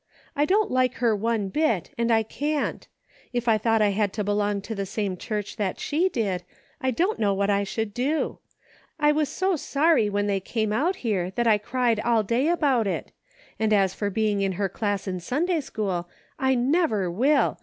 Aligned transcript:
I 0.35 0.45
don't 0.45 0.71
like 0.71 0.95
her 0.95 1.15
one 1.15 1.49
bit, 1.49 1.91
and 1.95 2.09
I 2.11 2.23
can't. 2.23 2.87
If 3.33 3.47
I 3.47 3.59
thought 3.59 3.83
I 3.83 3.89
had 3.89 4.11
to 4.13 4.23
belong 4.23 4.59
to 4.61 4.73
the 4.73 4.87
same 4.87 5.15
church 5.15 5.57
that 5.57 5.79
she 5.79 6.09
did, 6.09 6.41
I 6.81 6.89
don't 6.89 7.19
know 7.19 7.35
what 7.35 7.51
I 7.51 7.63
shoftld 7.63 7.93
do. 7.93 8.39
I 8.99 9.11
was 9.11 9.29
so 9.29 9.55
sorry 9.55 10.09
when 10.09 10.25
they 10.25 10.39
came 10.39 10.73
out 10.73 10.95
here 11.05 11.29
that 11.35 11.45
I 11.45 11.59
cried 11.59 11.99
all 11.99 12.23
day 12.23 12.47
about 12.47 12.87
it; 12.87 13.11
and 13.59 13.71
as 13.71 13.93
for 13.93 14.09
being 14.09 14.41
in 14.41 14.53
her 14.53 14.69
class 14.69 15.07
in 15.07 15.19
Sunday 15.19 15.61
school, 15.61 16.09
I 16.39 16.55
never 16.55 17.11
will 17.11 17.59